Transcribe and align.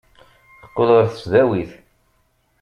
Teqqel 0.59 0.89
ɣer 0.97 1.05
tesdawit. 1.07 1.71